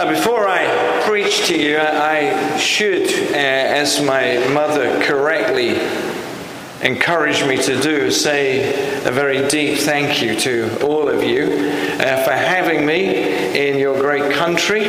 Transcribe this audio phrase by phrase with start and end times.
[0.00, 5.78] Uh, before I preach to you, I should, uh, as my mother correctly
[6.80, 8.70] encouraged me to do, say
[9.04, 11.42] a very deep thank you to all of you
[12.00, 14.86] uh, for having me in your great country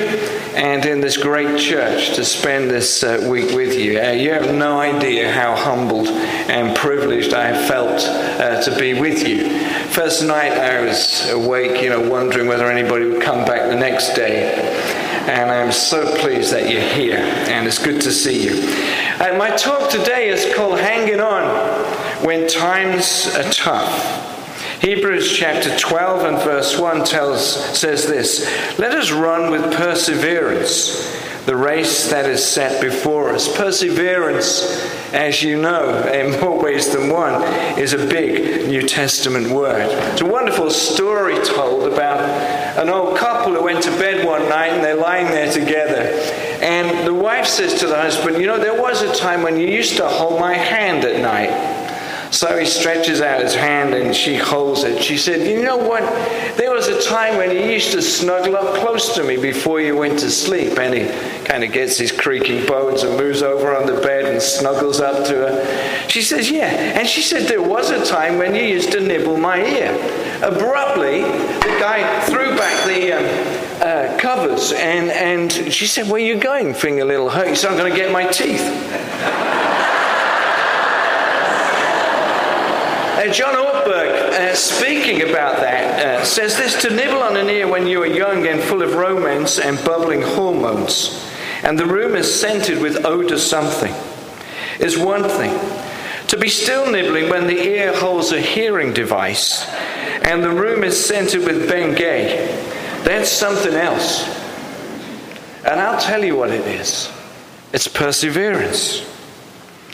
[0.56, 4.00] and in this great church to spend this uh, week with you.
[4.00, 8.94] Uh, you have no idea how humbled and privileged I have felt uh, to be
[8.94, 9.50] with you.
[9.90, 14.14] First night I was awake, you know, wondering whether anybody would come back the next
[14.14, 15.01] day.
[15.28, 18.64] And I'm so pleased that you're here, and it's good to see you.
[19.22, 21.44] And my talk today is called Hanging On
[22.26, 24.82] When Times Are Tough.
[24.82, 31.16] Hebrews chapter 12 and verse 1 tells, says this Let us run with perseverance
[31.52, 33.54] the race that is set before us.
[33.58, 34.64] Perseverance,
[35.12, 37.44] as you know, in more ways than one,
[37.78, 39.86] is a big New Testament word.
[40.14, 42.22] It's a wonderful story told about
[42.80, 46.04] an old couple who went to bed one night and they're lying there together.
[46.64, 49.68] And the wife says to the husband, You know, there was a time when you
[49.68, 51.50] used to hold my hand at night.
[52.32, 55.04] So he stretches out his hand and she holds it.
[55.04, 56.02] She said, You know what?
[56.56, 59.98] There was a time when you used to snuggle up close to me before you
[59.98, 60.80] went to sleep.
[60.80, 64.42] And he kind of gets his creaking bones and moves over on the bed and
[64.42, 66.08] snuggles up to her.
[66.10, 66.68] She says, Yeah.
[66.68, 69.92] And she said, There was a time when you used to nibble my ear.
[70.42, 73.12] Abruptly, the guy threw back the.
[73.12, 76.76] Um, uh, covers and, and she said, Where are you going?
[76.76, 77.48] finger little hurt.
[77.48, 78.62] He said, I'm going to get my teeth.
[83.22, 87.68] Uh, John Ortberg, uh, speaking about that, uh, says this to nibble on an ear
[87.68, 91.24] when you are young and full of romance and bubbling hormones,
[91.62, 93.94] and the room is scented with odor something,
[94.80, 95.54] is one thing.
[96.30, 99.70] To be still nibbling when the ear holds a hearing device
[100.24, 102.48] and the room is scented with Bengay,
[103.04, 104.28] that's something else.
[105.64, 107.12] And I'll tell you what it is
[107.72, 109.06] it's perseverance.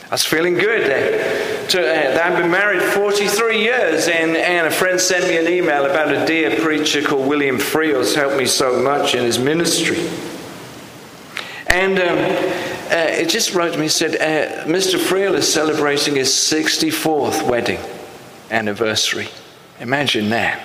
[0.04, 0.90] I was feeling good.
[0.90, 5.48] Uh, to, uh, I've been married 43 years, and, and a friend sent me an
[5.48, 9.38] email about a dear preacher called William Friel, who's helped me so much in his
[9.38, 9.98] ministry.
[11.66, 12.18] And um,
[12.90, 14.98] uh, it just wrote to me and said, uh, Mr.
[14.98, 17.80] Friel is celebrating his 64th wedding
[18.50, 19.28] anniversary.
[19.80, 20.62] Imagine that.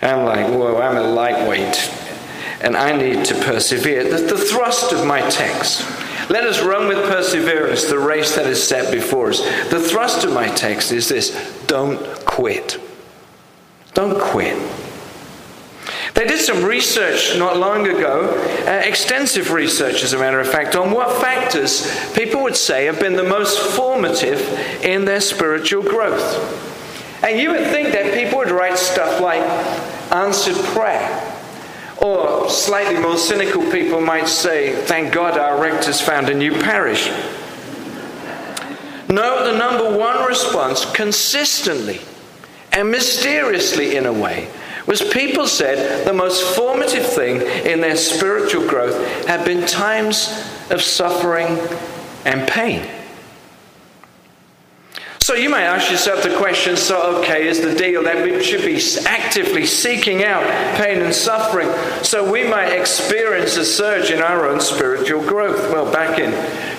[0.00, 1.90] I'm like, whoa, I'm a lightweight,
[2.60, 4.04] and I need to persevere.
[4.04, 5.82] The, the thrust of my text
[6.32, 9.40] let us run with perseverance the race that is set before us.
[9.68, 11.30] The thrust of my text is this
[11.66, 12.80] don't quit.
[13.92, 14.56] Don't quit.
[16.14, 18.30] They did some research not long ago,
[18.66, 22.98] uh, extensive research as a matter of fact, on what factors people would say have
[22.98, 24.40] been the most formative
[24.82, 27.22] in their spiritual growth.
[27.22, 29.42] And you would think that people would write stuff like
[30.10, 31.31] answered prayer
[32.02, 37.08] or slightly more cynical people might say, Thank God our rector's found a new parish.
[39.08, 42.00] No, the number one response consistently
[42.72, 44.48] and mysteriously, in a way,
[44.86, 50.28] was people said the most formative thing in their spiritual growth had been times
[50.70, 51.58] of suffering
[52.24, 52.88] and pain.
[55.32, 58.66] So you might ask yourself the question so, okay, is the deal that we should
[58.66, 60.44] be actively seeking out
[60.76, 61.70] pain and suffering
[62.04, 65.72] so we might experience a surge in our own spiritual growth?
[65.72, 66.32] Well, back in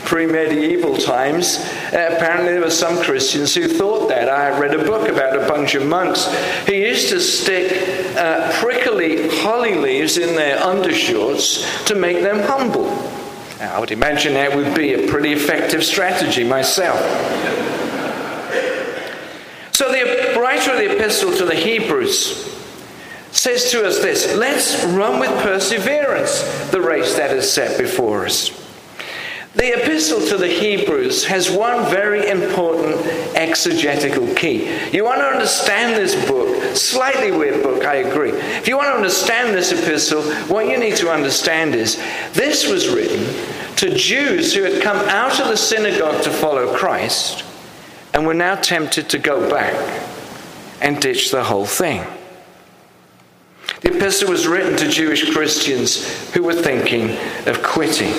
[0.06, 1.58] pre medieval times,
[1.92, 4.30] uh, apparently there were some Christians who thought that.
[4.30, 6.32] I read a book about a bunch of monks
[6.68, 12.86] who used to stick uh, prickly holly leaves in their undershorts to make them humble.
[13.58, 17.02] Now, I would imagine that would be a pretty effective strategy myself.
[19.74, 22.52] So the writer of the epistle to the Hebrews
[23.32, 28.60] says to us this let's run with perseverance the race that is set before us.
[29.56, 32.96] The epistle to the Hebrews has one very important
[33.36, 34.72] exegetical key.
[34.92, 38.32] You want to understand this book, slightly weird book, I agree.
[38.32, 41.98] If you want to understand this epistle, what you need to understand is
[42.34, 43.26] this was written
[43.78, 47.44] to Jews who had come out of the synagogue to follow Christ
[48.14, 49.74] and we're now tempted to go back
[50.82, 52.06] and ditch the whole thing.
[53.82, 57.18] The epistle was written to Jewish Christians who were thinking
[57.48, 58.14] of quitting.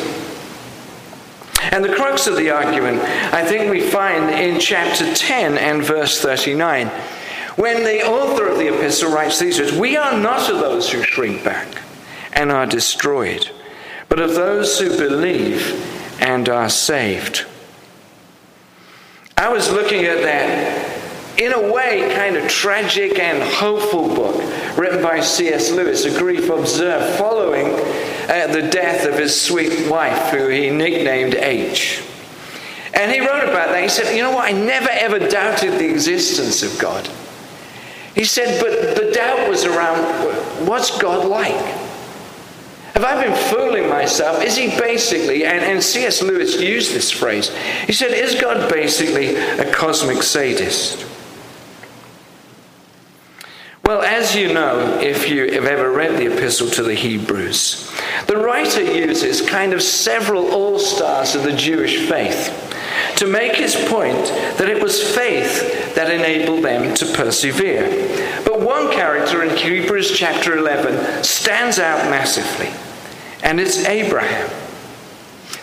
[1.73, 3.01] And the crux of the argument,
[3.33, 6.89] I think we find in chapter 10 and verse 39,
[7.57, 11.03] when the author of the epistle writes these words We are not of those who
[11.03, 11.69] shrink back
[12.33, 13.51] and are destroyed,
[14.09, 17.47] but of those who believe and are saved.
[19.37, 24.37] I was looking at that, in a way, kind of tragic and hopeful book
[24.79, 25.73] written by C.S.
[25.73, 31.35] Lewis, A Grief Observed, following uh, the death of his sweet wife, who he nicknamed
[31.35, 32.03] H.
[32.95, 33.83] And he wrote about that.
[33.83, 34.49] He said, You know what?
[34.49, 37.09] I never ever doubted the existence of God.
[38.15, 39.99] He said, But the doubt was around
[40.67, 41.84] what's God like?
[42.95, 44.43] Have I been fooling myself?
[44.43, 46.23] Is he basically, and, and C.S.
[46.23, 47.55] Lewis used this phrase,
[47.87, 51.05] he said, Is God basically a cosmic sadist?
[53.85, 57.93] Well, as you know, if you have ever read the Epistle to the Hebrews,
[58.27, 62.61] the writer uses kind of several all stars of the Jewish faith
[63.17, 64.25] to make his point
[64.57, 68.43] that it was faith that enabled them to persevere.
[68.45, 72.73] But one character in Hebrews chapter 11 stands out massively,
[73.45, 74.51] and it's Abraham.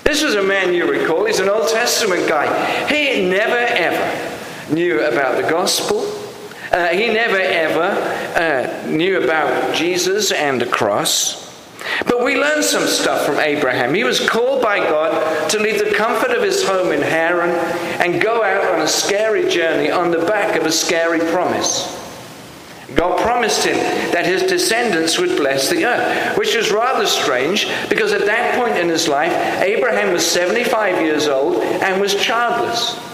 [0.03, 2.47] This was a man you recall, he's an Old Testament guy.
[2.87, 5.99] He never ever knew about the gospel.
[6.71, 7.81] Uh, he never ever
[8.35, 11.41] uh, knew about Jesus and the cross.
[12.05, 13.93] But we learn some stuff from Abraham.
[13.93, 17.49] He was called by God to leave the comfort of his home in Haran
[17.99, 22.00] and go out on a scary journey on the back of a scary promise.
[22.95, 23.77] God promised him
[24.11, 28.77] that his descendants would bless the earth, which is rather strange because at that point
[28.77, 33.10] in his life, Abraham was 75 years old and was childless.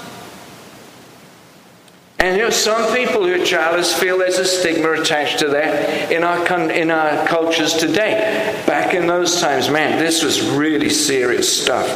[2.19, 6.11] And you know, some people who are childless feel there's a stigma attached to that
[6.11, 8.63] in our, in our cultures today.
[8.65, 11.87] Back in those times, man, this was really serious stuff.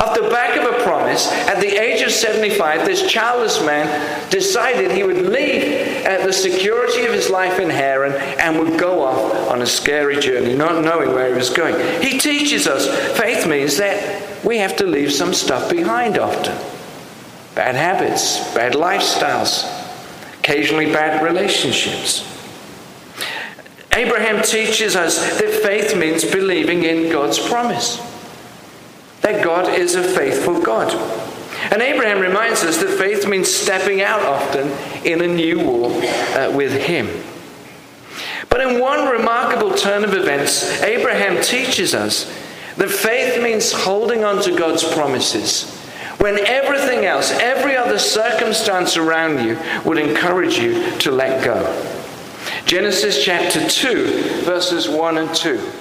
[0.00, 4.92] Off the back of a promise, at the age of 75, this childless man decided
[4.92, 5.64] he would leave
[6.06, 10.18] at the security of his life in Haran and would go off on a scary
[10.18, 11.74] journey, not knowing where he was going.
[12.02, 12.86] He teaches us
[13.18, 16.75] faith means that we have to leave some stuff behind often
[17.56, 19.64] bad habits, bad lifestyles,
[20.38, 22.32] occasionally bad relationships.
[23.92, 27.96] Abraham teaches us that faith means believing in God's promise,
[29.22, 30.92] that God is a faithful God.
[31.72, 34.68] And Abraham reminds us that faith means stepping out often
[35.06, 36.04] in a new walk
[36.36, 37.08] uh, with Him.
[38.50, 42.26] But in one remarkable turn of events, Abraham teaches us
[42.76, 45.72] that faith means holding on to God's promises
[46.18, 51.62] when everything else, every other circumstance around you would encourage you to let go.
[52.64, 55.72] Genesis chapter 2, verses 1 and 2.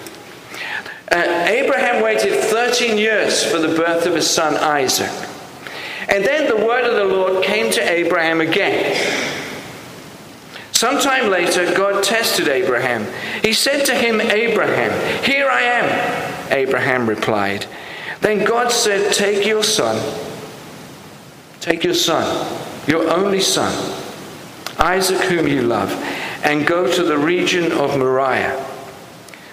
[1.11, 5.11] Uh, Abraham waited 13 years for the birth of his son Isaac.
[6.09, 8.95] And then the word of the Lord came to Abraham again.
[10.71, 13.07] Sometime later, God tested Abraham.
[13.41, 16.51] He said to him, Abraham, here I am.
[16.51, 17.65] Abraham replied.
[18.21, 19.95] Then God said, Take your son,
[21.59, 23.73] take your son, your only son,
[24.79, 25.91] Isaac, whom you love,
[26.43, 28.63] and go to the region of Moriah.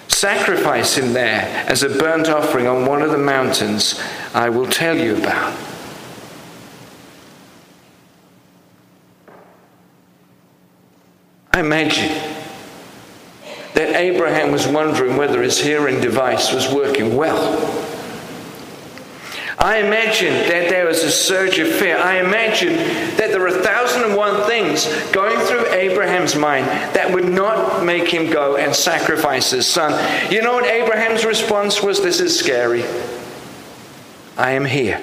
[0.07, 4.01] Sacrifice him there as a burnt offering on one of the mountains
[4.33, 5.53] I will tell you about.
[11.51, 12.09] I imagine
[13.73, 17.82] that Abraham was wondering whether his hearing device was working well.
[19.63, 21.97] I imagine that there was a surge of fear.
[21.97, 22.75] I imagine
[23.15, 27.81] that there were a thousand and one things going through Abraham's mind that would not
[27.85, 29.93] make him go and sacrifice his son.
[30.29, 32.03] You know what Abraham's response was?
[32.03, 32.83] This is scary.
[34.35, 35.01] I am here.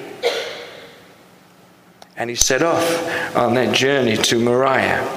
[2.19, 2.85] And he set off
[3.35, 5.09] on that journey to Moriah.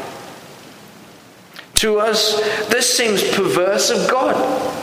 [1.76, 4.83] To us, this seems perverse of God.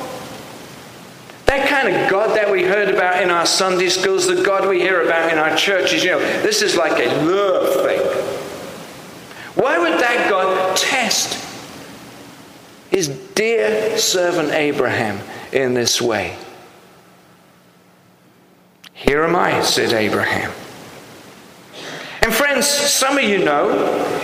[1.50, 4.78] That kind of God that we heard about in our Sunday schools, the God we
[4.78, 8.00] hear about in our churches, you know, this is like a love thing.
[9.60, 11.44] Why would that God test
[12.88, 15.18] his dear servant Abraham
[15.50, 16.36] in this way?
[18.94, 20.52] Here am I, said Abraham.
[22.22, 23.76] And friends, some of you know,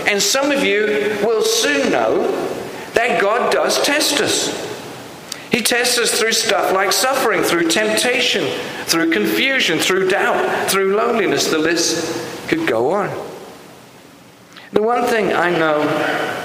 [0.06, 2.30] and some of you will soon know,
[2.92, 4.66] that God does test us.
[5.57, 8.45] He tests us through stuff like suffering, through temptation,
[8.85, 11.51] through confusion, through doubt, through loneliness.
[11.51, 13.09] The list could go on.
[14.75, 15.81] The one thing I know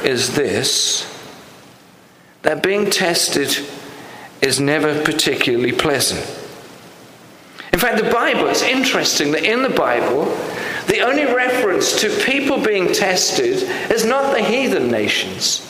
[0.06, 1.14] is this
[2.44, 3.50] that being tested
[4.42, 6.26] is never particularly pleasant.
[7.74, 10.24] In fact, the Bible, it's interesting that in the Bible,
[10.88, 13.56] the only reference to people being tested
[13.92, 15.68] is not the heathen nations.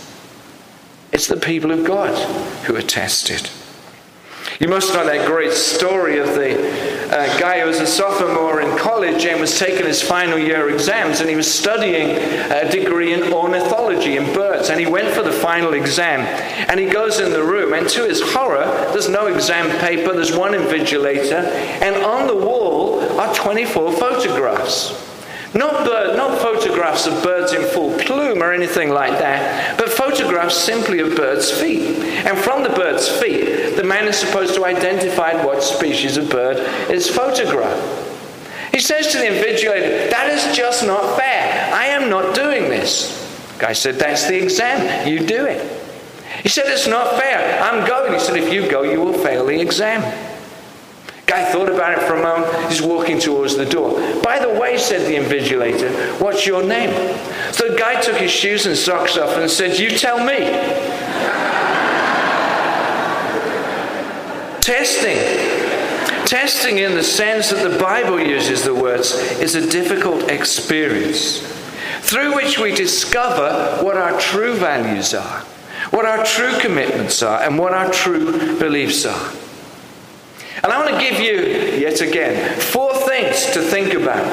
[1.11, 2.17] It's the people of God
[2.63, 3.49] who are tested.
[4.61, 6.55] You must know that great story of the
[7.11, 11.19] uh, guy who was a sophomore in college and was taking his final year exams,
[11.19, 14.69] and he was studying a degree in ornithology in birds.
[14.69, 16.21] And he went for the final exam,
[16.69, 20.35] and he goes in the room, and to his horror, there's no exam paper, there's
[20.35, 21.43] one invigilator,
[21.81, 25.10] and on the wall are 24 photographs.
[25.53, 30.55] Not, bird, not photographs of birds in full plume or anything like that, but photographs
[30.55, 31.98] simply of birds' feet.
[32.25, 36.58] And from the bird's feet, the man is supposed to identify what species of bird
[36.89, 38.10] is photographed.
[38.72, 41.74] He says to the invigilator, That is just not fair.
[41.74, 43.20] I am not doing this.
[43.60, 45.05] Guy said, That's the exam.
[45.05, 45.62] You do it.
[46.43, 47.62] He said, It's not fair.
[47.62, 48.13] I'm going.
[48.13, 50.01] He said, If you go, you will fail the exam.
[51.31, 52.69] Guy thought about it for a moment.
[52.69, 53.93] He's walking towards the door.
[54.21, 56.91] By the way, said the invigilator, what's your name?
[57.53, 60.39] So the guy took his shoes and socks off and said, You tell me.
[64.59, 65.15] Testing.
[66.25, 71.39] Testing, in the sense that the Bible uses the words, is a difficult experience
[72.01, 75.39] through which we discover what our true values are,
[75.91, 79.40] what our true commitments are, and what our true beliefs are.
[80.63, 84.25] And I want to give you, yet again, four things to think about.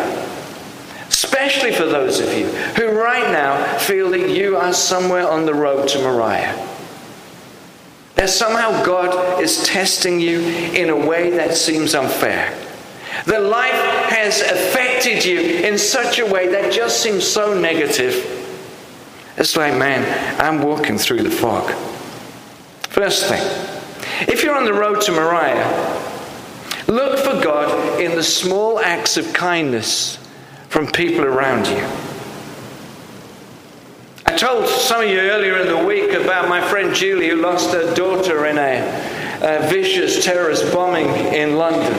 [1.09, 5.55] Especially for those of you who right now feel that you are somewhere on the
[5.55, 6.55] road to Moriah.
[8.17, 12.53] That somehow God is testing you in a way that seems unfair.
[13.27, 13.73] That life
[14.11, 18.35] has affected you in such a way that just seems so negative.
[19.37, 20.05] It's like, man,
[20.41, 21.71] I'm walking through the fog.
[22.91, 23.43] First thing,
[24.29, 25.98] if you're on the road to Moriah,
[26.89, 30.17] Look for God in the small acts of kindness
[30.71, 31.87] from people around you.
[34.25, 37.75] I told some of you earlier in the week about my friend Julie who lost
[37.75, 38.79] her daughter in a,
[39.43, 41.93] a vicious terrorist bombing in London.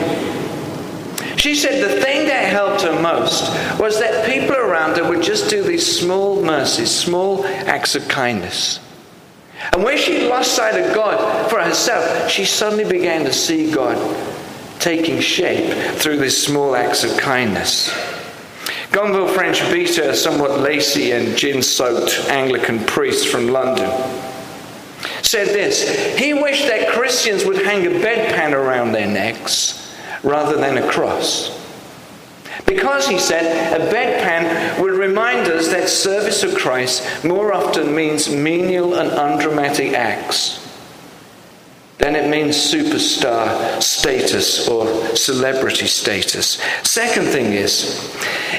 [1.38, 5.48] She said the thing that helped her most was that people around her would just
[5.48, 8.80] do these small mercies, small acts of kindness.
[9.72, 13.96] And when she lost sight of God for herself, she suddenly began to see God
[14.80, 17.90] taking shape through these small acts of kindness.
[18.90, 23.88] Gonville French Beater, a somewhat lacy and gin soaked Anglican priest from London,
[25.22, 29.94] said this He wished that Christians would hang a bedpan around their necks
[30.24, 31.56] rather than a cross.
[32.66, 38.28] Because, he said, a bedpan would remind us that service of Christ more often means
[38.28, 40.59] menial and undramatic acts
[42.00, 46.60] then it means superstar status or celebrity status.
[46.82, 48.16] Second thing is,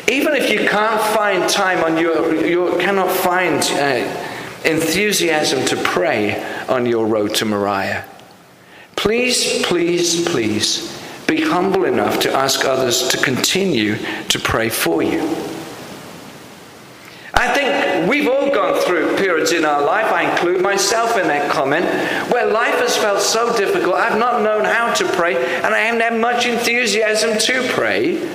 [0.07, 6.43] even if you can't find time on your, you cannot find uh, enthusiasm to pray
[6.69, 8.05] on your road to Moriah,
[8.95, 13.95] please, please, please be humble enough to ask others to continue
[14.27, 15.21] to pray for you.
[17.33, 20.00] I think we've all gone through periods in our life,
[20.41, 21.85] include myself in that comment,
[22.31, 26.01] where life has felt so difficult, I've not known how to pray, and I haven't
[26.01, 28.27] had much enthusiasm to pray.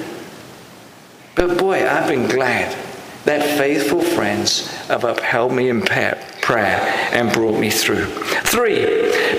[1.34, 2.76] But boy, I've been glad
[3.24, 6.78] that faithful friends have upheld me in prayer
[7.12, 8.06] and brought me through.
[8.44, 8.84] Three,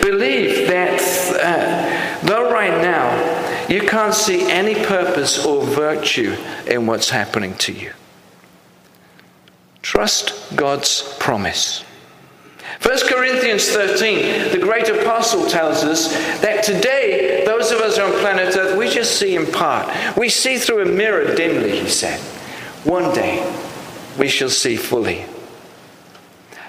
[0.01, 1.00] believe that
[1.41, 6.36] uh, though right now you can't see any purpose or virtue
[6.67, 7.93] in what's happening to you,
[9.88, 11.81] Trust God's promise.
[12.81, 18.55] 1 Corinthians 13, the great apostle tells us that today, those of us on planet
[18.55, 19.91] Earth, we just see in part.
[20.15, 22.19] We see through a mirror dimly, he said.
[22.86, 23.43] One day,
[24.17, 25.25] we shall see fully.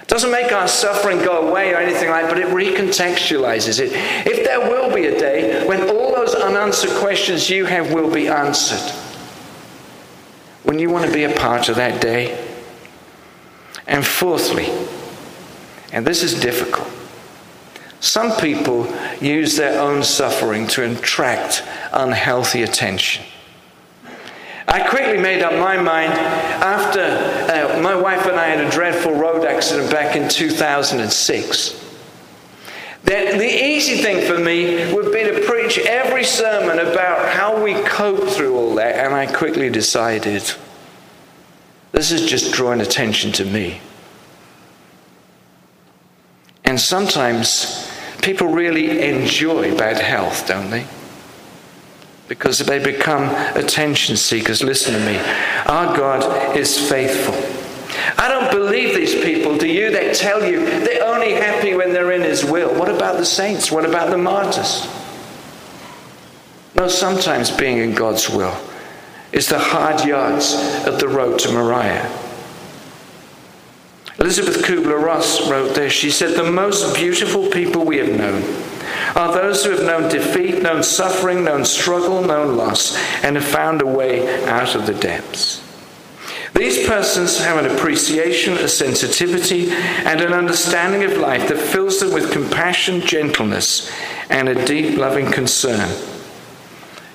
[0.07, 3.91] Doesn't make our suffering go away or anything like that, but it recontextualizes it.
[4.25, 8.27] If there will be a day when all those unanswered questions you have will be
[8.27, 8.91] answered,
[10.63, 12.43] when you want to be a part of that day,
[13.85, 14.65] and fourthly,
[15.91, 16.89] and this is difficult,
[17.99, 18.87] some people
[19.19, 23.25] use their own suffering to attract unhealthy attention.
[24.67, 29.13] I quickly made up my mind after uh, my wife and I had a dreadful
[29.13, 31.85] road accident back in 2006.
[33.05, 37.73] That the easy thing for me would be to preach every sermon about how we
[37.81, 40.43] cope through all that, and I quickly decided
[41.91, 43.81] this is just drawing attention to me.
[46.69, 47.89] And sometimes
[48.21, 50.85] people really enjoy bad health, don't they?
[52.27, 53.23] Because they become
[53.57, 54.61] attention seekers.
[54.61, 55.17] Listen to me.
[55.65, 57.33] Our God is faithful.
[58.23, 62.11] I don't believe these people, do you, that tell you they're only happy when they're
[62.11, 62.69] in His will.
[62.77, 63.71] What about the saints?
[63.71, 64.87] What about the martyrs?
[66.75, 68.55] No, sometimes being in God's will
[69.31, 70.53] is the hard yards
[70.85, 72.28] of the road to Moriah.
[74.19, 75.93] Elisabeth Kubler Ross wrote this.
[75.93, 78.43] She said, The most beautiful people we have known
[79.15, 83.81] are those who have known defeat, known suffering, known struggle, known loss, and have found
[83.81, 85.63] a way out of the depths.
[86.53, 92.13] These persons have an appreciation, a sensitivity, and an understanding of life that fills them
[92.13, 93.89] with compassion, gentleness,
[94.29, 95.89] and a deep loving concern.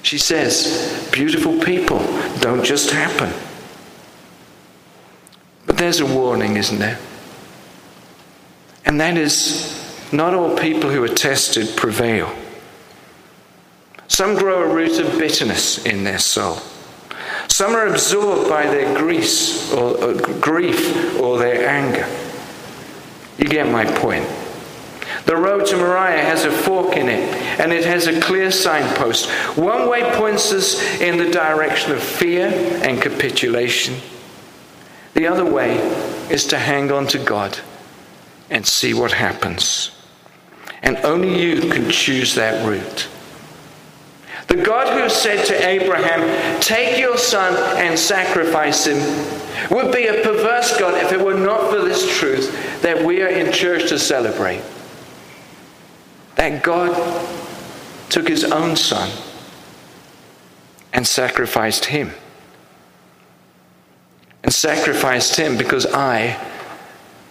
[0.03, 1.99] She says, beautiful people
[2.41, 3.33] don't just happen.
[5.85, 6.99] There's a warning, isn't there?
[8.87, 12.35] And that is not all people who are tested prevail.
[14.09, 16.57] Some grow a root of bitterness in their soul.
[17.49, 22.09] Some are absorbed by their grief or, or grief or their anger.
[23.37, 24.26] You get my point.
[25.26, 27.29] The road to Moriah has a fork in it,
[27.61, 29.29] and it has a clear signpost.
[29.59, 32.49] One way points us in the direction of fear
[32.83, 33.97] and capitulation.
[35.14, 35.76] The other way
[36.30, 37.59] is to hang on to God
[38.50, 39.90] and see what happens.
[40.83, 43.09] And only you can choose that route.
[44.49, 48.99] The God who said to Abraham, Take your son and sacrifice him,
[49.71, 53.28] would be a perverse God if it were not for this truth that we are
[53.28, 54.62] in church to celebrate.
[56.37, 56.92] That God
[58.11, 59.11] took his own son
[60.92, 62.12] and sacrificed him.
[64.45, 66.39] And sacrificed him because I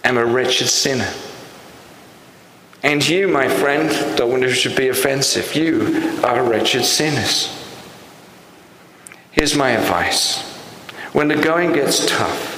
[0.03, 1.09] am a wretched sinner.
[2.83, 7.57] And you, my friend, don't want to be offensive, you are wretched sinners.
[9.31, 10.41] Here's my advice.
[11.13, 12.55] When the going gets tough,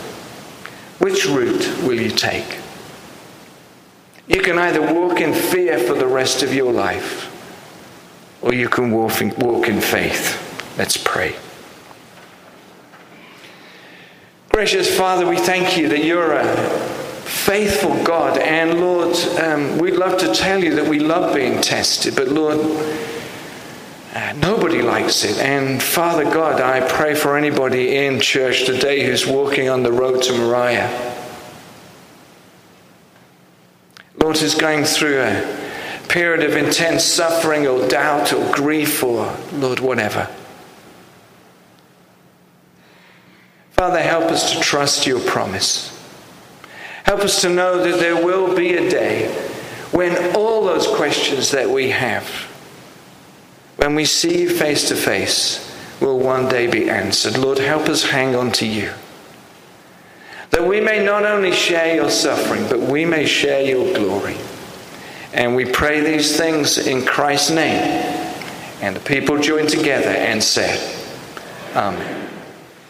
[0.99, 2.57] which route will you take?
[4.27, 7.29] You can either walk in fear for the rest of your life,
[8.41, 10.41] or you can walk in, walk in faith.
[10.77, 11.35] Let's pray.
[14.55, 16.55] Gracious Father, we thank you that you're a
[17.25, 18.37] faithful God.
[18.37, 22.59] And Lord, um, we'd love to tell you that we love being tested, but Lord,
[24.13, 25.39] uh, nobody likes it.
[25.39, 30.23] And Father God, I pray for anybody in church today who's walking on the road
[30.23, 30.89] to Moriah.
[34.21, 39.81] Lord, who's going through a period of intense suffering or doubt or grief or, Lord,
[39.81, 40.29] whatever.
[43.75, 45.91] Father, help us to trust your promise.
[47.03, 49.27] Help us to know that there will be a day
[49.91, 52.25] when all those questions that we have,
[53.75, 57.37] when we see you face to face, will one day be answered.
[57.37, 58.93] Lord, help us hang on to you.
[60.51, 64.37] That we may not only share your suffering, but we may share your glory.
[65.33, 67.81] And we pray these things in Christ's name.
[68.81, 70.79] And the people joined together and said,
[71.75, 72.24] Amen.